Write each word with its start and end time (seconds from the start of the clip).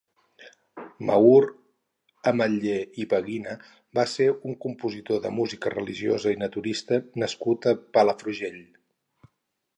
Maur 1.09 1.45
Ametller 2.31 2.79
i 3.03 3.05
Paguina 3.11 3.53
va 3.99 4.07
ser 4.15 4.27
un 4.53 4.57
compositor 4.67 5.23
de 5.27 5.33
música 5.43 5.75
religiosa 5.77 6.35
i 6.37 6.41
naturalista 6.47 7.01
nascut 7.27 7.71
a 7.75 7.77
Palafrugell. 7.99 8.61